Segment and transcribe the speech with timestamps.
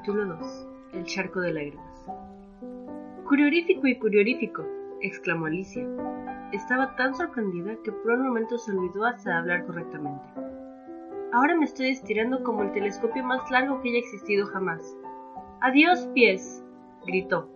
[0.00, 0.68] Capítulo 2.
[0.94, 2.06] El charco de lágrimas.
[3.28, 4.64] Curiorífico y curiorífico,
[5.02, 5.86] exclamó Alicia.
[6.52, 10.24] Estaba tan sorprendida que por un momento se olvidó hasta de hablar correctamente.
[11.34, 14.96] Ahora me estoy estirando como el telescopio más largo que haya existido jamás.
[15.60, 16.64] ¡Adiós, pies!
[17.04, 17.50] gritó,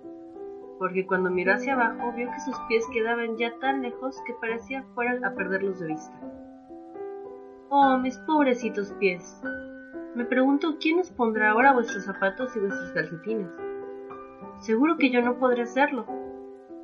[0.79, 4.85] porque cuando miró hacia abajo vio que sus pies quedaban ya tan lejos que parecía
[4.95, 6.21] fueran a perderlos de vista.
[7.71, 9.41] ¡Oh, mis pobrecitos pies!
[10.15, 13.51] Me pregunto quién os pondrá ahora vuestros zapatos y vuestros calcetines.
[14.61, 16.07] Seguro que yo no podré hacerlo.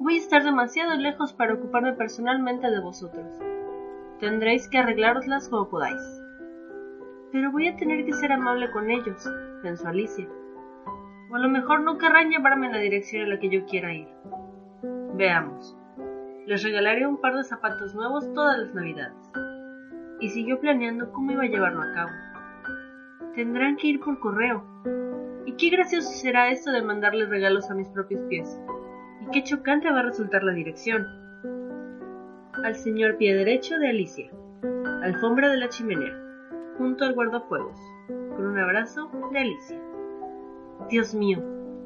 [0.01, 3.33] Voy a estar demasiado lejos para ocuparme personalmente de vosotros.
[4.19, 6.03] Tendréis que arreglároslas como podáis.
[7.31, 9.25] Pero voy a tener que ser amable con ellos,
[9.63, 10.27] pensó Alicia.
[11.31, 13.95] O a lo mejor no querrán llevarme en la dirección en la que yo quiera
[13.95, 14.09] ir.
[15.15, 15.79] Veamos.
[16.47, 19.31] Les regalaré un par de zapatos nuevos todas las navidades.
[20.19, 22.11] Y siguió planeando cómo iba a llevarlo a cabo.
[23.35, 24.65] Tendrán que ir por correo.
[25.47, 28.61] Y qué gracioso será esto de mandarle regalos a mis propios pies.
[29.21, 31.07] Y qué chocante va a resultar la dirección.
[32.65, 34.31] Al señor pie derecho de Alicia.
[35.03, 36.13] Alfombra de la chimenea.
[36.77, 37.81] Junto al guardafuegos.
[38.09, 39.81] Con un abrazo de Alicia.
[40.89, 41.39] Dios mío,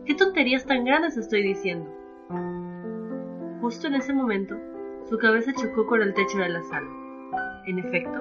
[0.07, 1.91] qué tonterías tan grandes estoy diciendo.
[3.61, 4.57] Justo en ese momento,
[5.09, 6.89] su cabeza chocó con el techo de la sala.
[7.67, 8.21] En efecto,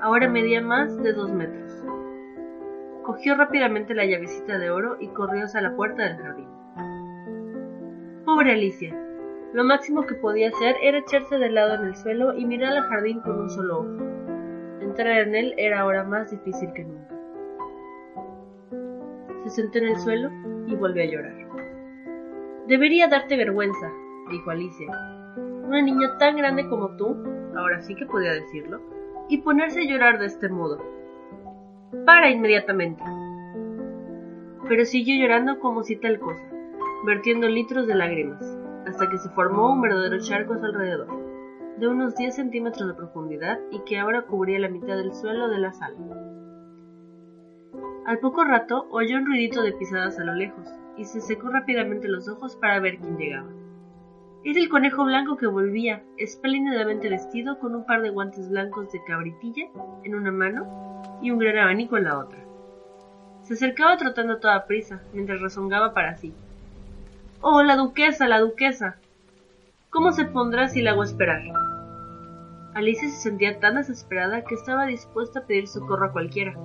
[0.00, 1.61] ahora medía más de dos metros.
[3.02, 6.48] Cogió rápidamente la llavecita de oro y corrió hacia la puerta del jardín.
[8.24, 8.96] Pobre Alicia.
[9.52, 12.84] Lo máximo que podía hacer era echarse de lado en el suelo y mirar al
[12.84, 14.12] jardín con un solo ojo.
[14.80, 17.14] Entrar en él era ahora más difícil que nunca.
[19.44, 20.30] Se sentó en el suelo
[20.66, 21.42] y volvió a llorar.
[22.68, 23.90] Debería darte vergüenza,
[24.30, 24.86] dijo Alicia.
[25.66, 27.16] Una niña tan grande como tú,
[27.56, 28.80] ahora sí que podía decirlo,
[29.28, 30.78] y ponerse a llorar de este modo.
[32.06, 33.04] Para inmediatamente.
[34.66, 36.42] Pero siguió llorando como si tal cosa,
[37.04, 38.42] vertiendo litros de lágrimas,
[38.86, 41.08] hasta que se formó un verdadero charco a su alrededor,
[41.76, 45.58] de unos 10 centímetros de profundidad y que ahora cubría la mitad del suelo de
[45.58, 45.96] la sala.
[48.06, 50.66] Al poco rato oyó un ruidito de pisadas a lo lejos,
[50.96, 53.50] y se secó rápidamente los ojos para ver quién llegaba.
[54.44, 59.04] Era el conejo blanco que volvía, espléndidamente vestido, con un par de guantes blancos de
[59.04, 59.68] cabritilla
[60.04, 62.38] en una mano y un gran abanico en la otra.
[63.42, 66.32] Se acercaba trotando a toda prisa, mientras rezongaba para sí.
[67.40, 68.96] ¡Oh, la duquesa, la duquesa!
[69.90, 71.42] ¿Cómo se pondrá si la hago esperar?
[72.74, 76.56] Alicia se sentía tan desesperada que estaba dispuesta a pedir socorro a cualquiera.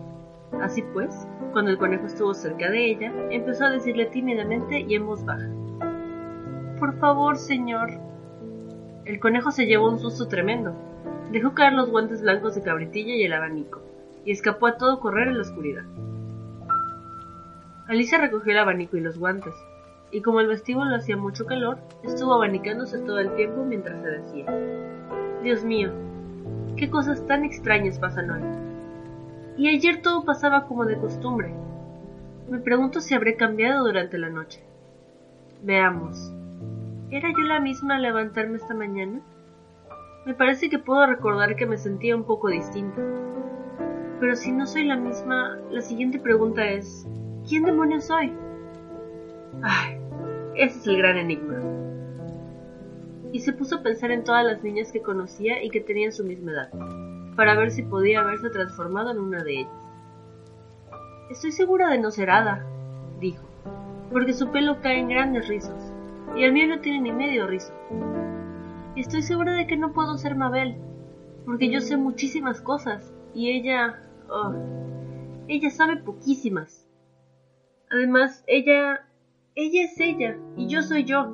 [0.62, 5.06] Así pues, cuando el conejo estuvo cerca de ella, empezó a decirle tímidamente y en
[5.06, 5.50] voz baja.
[6.80, 7.90] Por favor, señor.
[9.04, 10.74] El conejo se llevó un susto tremendo.
[11.32, 13.82] Dejó caer los guantes blancos de cabritilla y el abanico,
[14.28, 15.86] y escapó a todo correr en la oscuridad.
[17.88, 19.56] Alicia recogió el abanico y los guantes,
[20.12, 24.46] y como el vestíbulo hacía mucho calor, estuvo abanicándose todo el tiempo mientras se decía,
[25.44, 25.92] Dios mío,
[26.76, 28.42] qué cosas tan extrañas pasan hoy.
[29.56, 31.54] Y ayer todo pasaba como de costumbre.
[32.50, 34.62] Me pregunto si habré cambiado durante la noche.
[35.64, 36.34] Veamos.
[37.12, 39.22] ¿Era yo la misma al levantarme esta mañana?
[40.26, 43.02] Me parece que puedo recordar que me sentía un poco distinta.
[44.20, 47.08] Pero si no soy la misma, la siguiente pregunta es,
[47.48, 48.34] ¿quién demonios soy?
[49.62, 50.00] Ay,
[50.56, 51.62] ese es el gran enigma.
[53.32, 56.24] Y se puso a pensar en todas las niñas que conocía y que tenían su
[56.24, 56.72] misma edad,
[57.36, 59.86] para ver si podía haberse transformado en una de ellas.
[61.30, 62.66] Estoy segura de no ser hada,
[63.20, 63.46] dijo,
[64.12, 65.94] porque su pelo cae en grandes rizos,
[66.36, 67.74] y el mío no tiene ni medio rizo.
[68.96, 70.78] Estoy segura de que no puedo ser Mabel,
[71.46, 74.02] porque yo sé muchísimas cosas, y ella...
[74.30, 74.54] Oh,
[75.48, 76.88] ella sabe poquísimas.
[77.90, 79.04] Además, ella...
[79.56, 81.32] Ella es ella, y yo soy yo.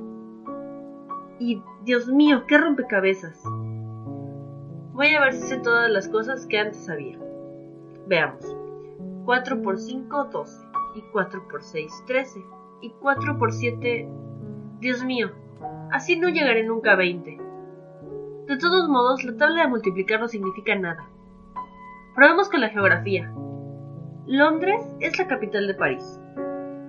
[1.40, 3.44] Y, Dios mío, qué rompecabezas.
[4.94, 7.19] Voy a ver si sé todas las cosas que antes sabía.
[8.07, 8.56] Veamos.
[9.25, 10.66] 4 por 5, 12.
[10.95, 12.45] Y 4 por 6, 13.
[12.81, 14.07] Y 4 por 7...
[14.80, 15.31] Dios mío,
[15.92, 17.38] así no llegaré nunca a 20.
[18.48, 21.10] De todos modos, la tabla de multiplicar no significa nada.
[22.15, 23.33] Probemos con la geografía.
[24.27, 26.19] Londres es la capital de París.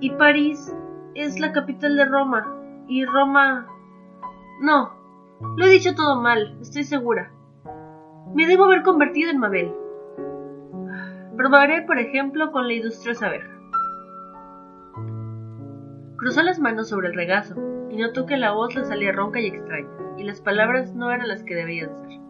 [0.00, 0.75] Y París
[1.15, 2.61] es la capital de Roma.
[2.88, 3.67] Y Roma...
[4.61, 4.93] No,
[5.56, 7.31] lo he dicho todo mal, estoy segura.
[8.35, 9.73] Me debo haber convertido en Mabel.
[11.37, 13.50] Probaré, por ejemplo, con la industriosa abeja.
[16.17, 17.55] Cruzó las manos sobre el regazo
[17.91, 21.29] y notó que la voz le salía ronca y extraña, y las palabras no eran
[21.29, 22.24] las que debían ser.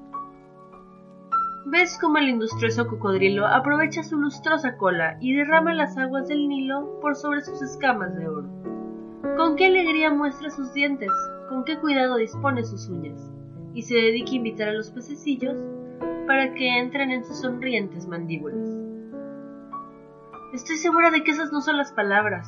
[1.66, 7.00] ¿Ves cómo el industrioso cocodrilo aprovecha su lustrosa cola y derrama las aguas del Nilo
[7.00, 8.48] por sobre sus escamas de oro?
[9.38, 11.10] ¿Con qué alegría muestra sus dientes?
[11.48, 13.18] ¿Con qué cuidado dispone sus uñas?
[13.72, 15.56] Y se dedica a invitar a los pececillos
[16.26, 18.68] para que entren en sus sonrientes mandíbulas.
[20.52, 22.46] Estoy segura de que esas no son las palabras.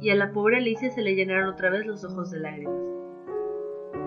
[0.00, 2.80] Y a la pobre Alicia se le llenaron otra vez los ojos de lágrimas.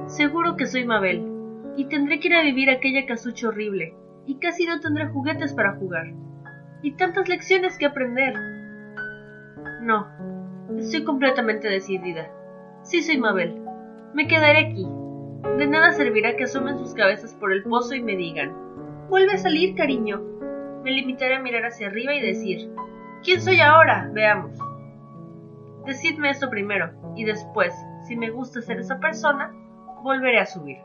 [0.08, 1.32] Seguro que soy Mabel,
[1.78, 3.96] y tendré que ir a vivir aquella casucha horrible,
[4.26, 6.08] y casi no tendré juguetes para jugar,
[6.82, 8.34] y tantas lecciones que aprender.
[9.82, 10.08] No,
[10.78, 12.30] estoy completamente decidida.
[12.84, 13.62] Sí soy Mabel.
[14.14, 14.88] Me quedaré aquí.
[15.58, 18.54] De nada servirá que asomen sus cabezas por el pozo y me digan,
[19.10, 20.22] vuelve a salir, cariño.
[20.84, 22.70] Me limitaré a mirar hacia arriba y decir,
[23.26, 24.08] ¿Quién soy ahora?
[24.14, 24.52] Veamos.
[25.88, 27.74] Decidme eso primero, y después,
[28.08, 29.52] si me gusta ser esa persona,
[30.04, 30.78] volveré a subir.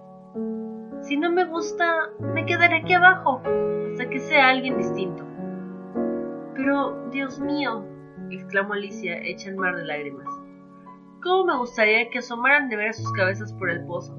[1.10, 3.42] Si no me gusta, me quedaré aquí abajo,
[3.90, 5.24] hasta que sea alguien distinto.
[6.54, 7.84] Pero, Dios mío,
[8.30, 10.28] exclamó Alicia, hecha en mar de lágrimas.
[11.20, 14.16] ¿Cómo me gustaría que asomaran de ver sus cabezas por el pozo?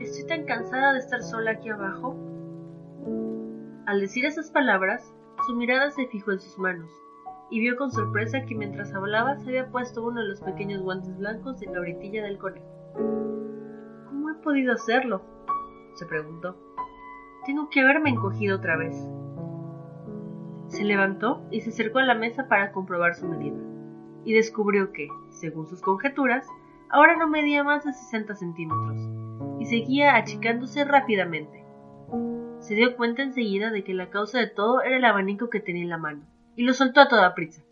[0.00, 2.14] Estoy tan cansada de estar sola aquí abajo.
[3.86, 5.10] Al decir esas palabras,
[5.46, 6.90] su mirada se fijó en sus manos,
[7.48, 11.16] y vio con sorpresa que mientras hablaba se había puesto uno de los pequeños guantes
[11.16, 12.66] blancos de cabritilla del conejo.
[14.10, 15.37] ¿Cómo he podido hacerlo?
[15.98, 16.56] Se preguntó.
[17.44, 18.96] Tengo que haberme encogido otra vez.
[20.68, 23.56] Se levantó y se acercó a la mesa para comprobar su medida,
[24.24, 26.46] y descubrió que, según sus conjeturas,
[26.90, 28.98] ahora no medía más de 60 centímetros,
[29.58, 31.64] y seguía achicándose rápidamente.
[32.60, 35.82] Se dio cuenta enseguida de que la causa de todo era el abanico que tenía
[35.82, 36.26] en la mano
[36.58, 37.62] y lo soltó a toda prisa,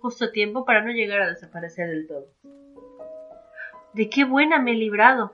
[0.00, 2.26] justo a tiempo para no llegar a desaparecer del todo.
[3.92, 5.32] De qué buena me he librado,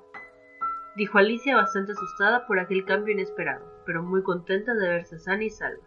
[0.96, 5.50] dijo Alicia bastante asustada por aquel cambio inesperado, pero muy contenta de verse sana y
[5.50, 5.84] salva.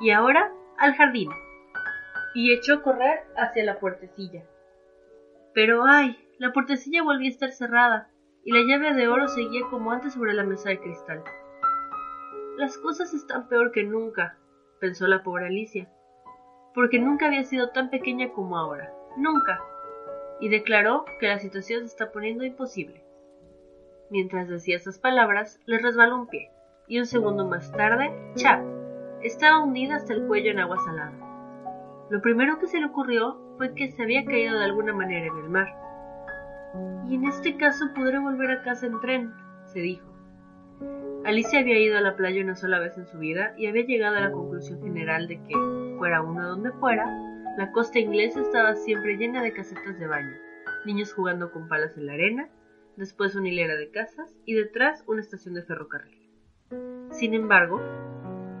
[0.00, 1.30] Y ahora al jardín.
[2.34, 4.44] Y echó a correr hacia la puertecilla.
[5.54, 8.10] Pero ay, la puertecilla volvía a estar cerrada,
[8.44, 11.22] y la llave de oro seguía como antes sobre la mesa de cristal.
[12.56, 14.38] Las cosas están peor que nunca,
[14.80, 15.90] pensó la pobre Alicia,
[16.74, 19.60] porque nunca había sido tan pequeña como ahora, nunca,
[20.40, 23.01] y declaró que la situación se está poniendo imposible.
[24.12, 26.50] Mientras decía esas palabras, le resbaló un pie,
[26.86, 28.62] y un segundo más tarde, ¡chap!
[29.22, 31.14] estaba hundida hasta el cuello en agua salada.
[32.10, 35.38] Lo primero que se le ocurrió fue que se había caído de alguna manera en
[35.38, 35.68] el mar.
[37.08, 39.32] Y en este caso podré volver a casa en tren,
[39.64, 40.06] se dijo.
[41.24, 44.18] Alicia había ido a la playa una sola vez en su vida y había llegado
[44.18, 45.54] a la conclusión general de que,
[45.96, 47.06] fuera uno donde fuera,
[47.56, 50.36] la costa inglesa estaba siempre llena de casetas de baño,
[50.84, 52.48] niños jugando con palas en la arena,
[52.96, 56.18] después una hilera de casas y detrás una estación de ferrocarril.
[57.10, 57.80] Sin embargo,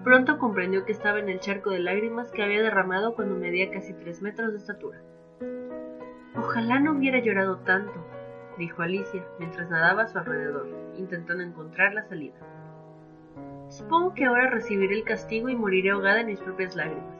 [0.04, 3.92] pronto comprendió que estaba en el charco de lágrimas que había derramado cuando medía casi
[3.94, 5.00] tres metros de estatura.
[6.36, 8.04] Ojalá no hubiera llorado tanto,
[8.58, 12.36] dijo Alicia mientras nadaba a su alrededor, intentando encontrar la salida.
[13.68, 17.16] Supongo que ahora recibiré el castigo y moriré ahogada en mis propias lágrimas.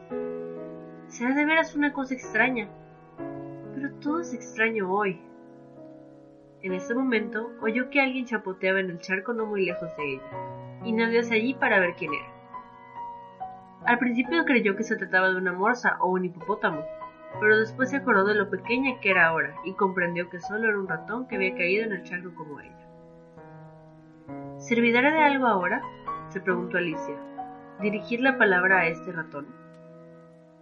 [1.06, 2.68] Será de veras una cosa extraña.
[3.74, 5.20] Pero todo es extraño hoy.
[6.62, 10.22] En ese momento oyó que alguien chapoteaba en el charco no muy lejos de ella,
[10.84, 12.32] y nadó hacia allí para ver quién era.
[13.84, 16.84] Al principio creyó que se trataba de una morsa o un hipopótamo,
[17.40, 20.78] pero después se acordó de lo pequeña que era ahora y comprendió que solo era
[20.78, 22.76] un ratón que había caído en el charco como ella.
[24.58, 25.82] ¿Servirá de algo ahora?
[26.28, 27.16] se preguntó Alicia.
[27.80, 29.48] ¿Dirigir la palabra a este ratón?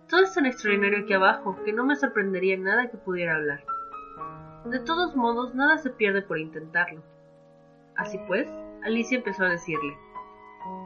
[0.08, 3.60] Todo es tan extraordinario aquí abajo que no me sorprendería nada que pudiera hablar.
[4.64, 7.02] De todos modos, nada se pierde por intentarlo.
[7.96, 8.48] Así pues,
[8.84, 9.96] Alicia empezó a decirle,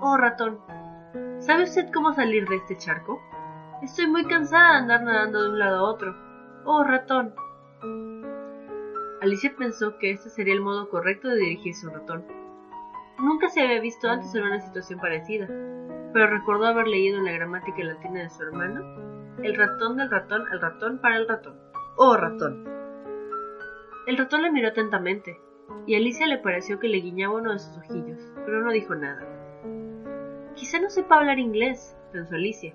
[0.01, 0.61] Oh ratón,
[1.39, 3.21] ¿sabe usted cómo salir de este charco?
[3.83, 6.15] Estoy muy cansada de andar nadando de un lado a otro.
[6.65, 7.35] Oh ratón.
[9.21, 12.25] Alicia pensó que este sería el modo correcto de dirigirse a un ratón.
[13.19, 15.47] Nunca se había visto antes en una situación parecida,
[16.13, 20.45] pero recordó haber leído en la gramática latina de su hermano el ratón del ratón
[20.51, 21.55] al ratón para el ratón.
[21.97, 22.74] ¡Oh, ratón!
[24.07, 25.41] El ratón le miró atentamente,
[25.87, 28.95] y a Alicia le pareció que le guiñaba uno de sus ojillos, pero no dijo
[28.95, 29.27] nada.
[30.55, 32.75] Quizá no sepa hablar inglés, pensó Alicia.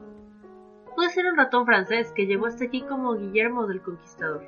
[0.95, 4.43] Puede ser un ratón francés que llegó hasta aquí como Guillermo del Conquistador.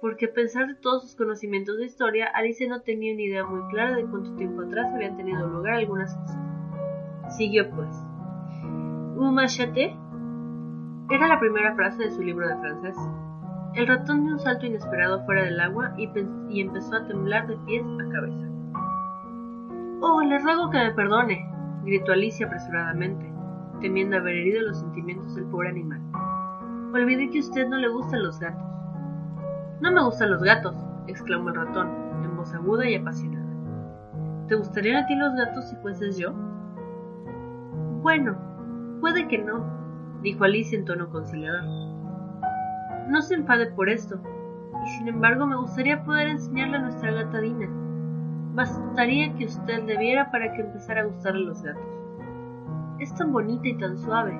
[0.00, 3.60] Porque a pesar de todos sus conocimientos de historia, Alicia no tenía una idea muy
[3.70, 7.36] clara de cuánto tiempo atrás habían tenido lugar algunas cosas.
[7.36, 7.88] Siguió pues.
[9.14, 9.92] Vous m'achetez?
[11.08, 12.96] Era la primera frase de su libro de francés.
[13.74, 16.10] El ratón dio un salto inesperado fuera del agua y,
[16.60, 18.48] empezó a temblar de pies a cabeza.
[20.00, 21.48] Oh, le ruego que me perdone,
[21.84, 23.32] gritó Alicia apresuradamente,
[23.80, 26.00] temiendo haber herido los sentimientos del pobre animal.
[26.92, 28.66] Olvidé que a usted no le gustan los gatos.
[29.80, 30.74] No me gustan los gatos,
[31.06, 31.88] exclamó el ratón,
[32.24, 33.46] en voz aguda y apasionada.
[34.48, 36.32] ¿Te gustarían a ti los gatos si fueses yo?
[38.02, 38.36] Bueno,
[39.00, 39.64] puede que no,
[40.22, 41.89] dijo Alicia en tono conciliador.
[43.10, 44.20] No se enfade por esto,
[44.84, 47.68] y sin embargo me gustaría poder enseñarle a nuestra gata Dina.
[48.54, 51.82] Bastaría que usted le viera para que empezara a gustarle los gatos.
[53.00, 54.38] Es tan bonita y tan suave,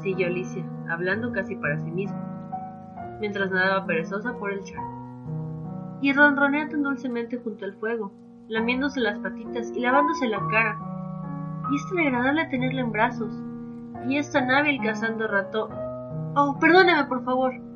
[0.00, 5.98] siguió Alicia, hablando casi para sí misma, mientras nadaba perezosa por el charco.
[6.00, 8.10] Y ronronea tan dulcemente junto al fuego,
[8.48, 10.76] lamiéndose las patitas y lavándose la cara.
[11.70, 13.32] Y es tan agradable tenerla en brazos.
[14.08, 15.68] Y es tan hábil cazando rato.
[16.34, 17.67] Oh, perdóneme, por favor.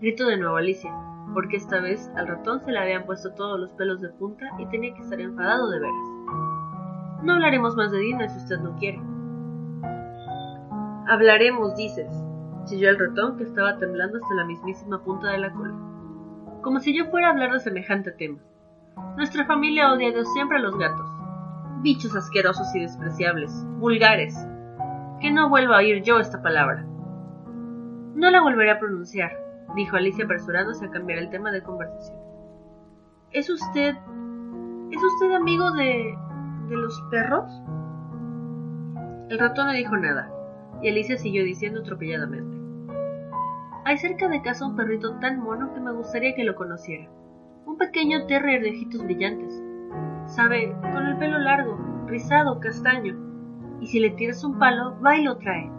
[0.00, 0.94] Gritó de nuevo Alicia,
[1.34, 4.66] porque esta vez al ratón se le habían puesto todos los pelos de punta y
[4.66, 6.08] tenía que estar enfadado de veras.
[7.24, 9.00] No hablaremos más de Dina si usted no quiere.
[11.08, 12.06] Hablaremos, dices,
[12.66, 15.74] chilló el ratón que estaba temblando hasta la mismísima punta de la cola.
[16.62, 18.38] Como si yo fuera a hablar de semejante tema.
[19.16, 21.08] Nuestra familia odia de siempre a los gatos.
[21.82, 24.36] Bichos asquerosos y despreciables, vulgares.
[25.20, 26.86] Que no vuelva a oír yo esta palabra.
[28.14, 32.18] No la volveré a pronunciar, dijo Alicia apresurándose a cambiar el tema de conversación.
[33.32, 33.94] ¿Es usted...
[34.90, 36.16] ¿Es usted amigo de...
[36.68, 37.50] de los perros?
[39.28, 40.30] El ratón no dijo nada,
[40.82, 42.56] y Alicia siguió diciendo atropelladamente.
[43.84, 47.08] Hay cerca de casa un perrito tan mono que me gustaría que lo conociera.
[47.66, 49.62] Un pequeño terrier de ojitos brillantes.
[50.26, 53.16] Sabe, con el pelo largo, rizado, castaño.
[53.80, 55.70] Y si le tiras un palo, va y lo trae.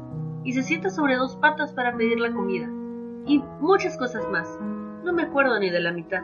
[0.43, 2.69] Y se sienta sobre dos patas para pedir la comida
[3.29, 4.59] y muchas cosas más.
[5.03, 6.23] No me acuerdo ni de la mitad.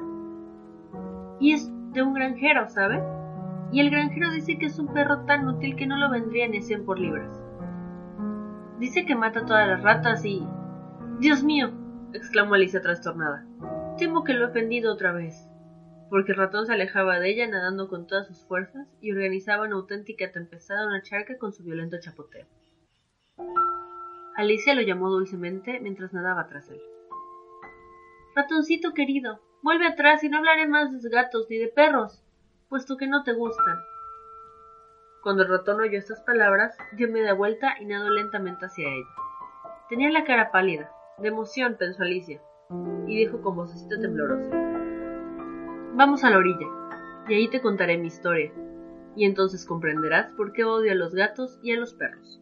[1.40, 3.02] Y es de un granjero, ¿sabe?
[3.72, 6.64] Y el granjero dice que es un perro tan útil que no lo vendría ni
[6.64, 7.44] 100 por libras.
[8.80, 10.48] Dice que mata todas las ratas y...
[11.20, 11.72] Dios mío,
[12.12, 13.46] exclamó Alicia trastornada.
[14.00, 15.48] Temo que lo he ofendido otra vez.
[16.10, 19.76] Porque el ratón se alejaba de ella nadando con todas sus fuerzas y organizaba una
[19.76, 22.48] auténtica tempestad en una charca con su violento chapoteo.
[24.36, 26.82] Alicia lo llamó dulcemente mientras nadaba tras él.
[28.36, 32.22] Ratoncito querido, vuelve atrás y no hablaré más de gatos ni de perros,
[32.68, 33.77] puesto que no te gustan.
[35.24, 39.08] Cuando el ratón oyó estas palabras, dio media vuelta y nadó lentamente hacia ella.
[39.88, 42.42] Tenía la cara pálida, de emoción, pensó Alicia,
[43.08, 44.51] y dijo con vocecita temblorosa.
[45.94, 46.68] Vamos a la orilla,
[47.30, 48.51] y ahí te contaré mi historia,
[49.15, 52.42] y entonces comprenderás por qué odio a los gatos y a los perros.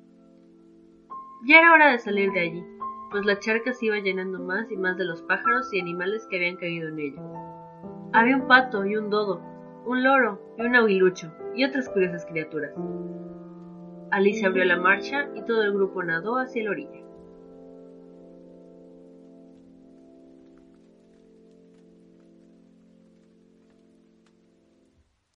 [1.45, 2.72] Ya era hora de salir de allí,
[3.13, 6.37] pues la charca se iba llenando más y más de los pájaros y animales que
[6.37, 7.21] habían caído en ella.
[8.11, 9.39] Había un pato y un dodo,
[9.85, 12.73] un loro y un aguilucho y otras curiosas criaturas.
[14.09, 17.05] Alicia abrió la marcha y todo el grupo nadó hacia la orilla.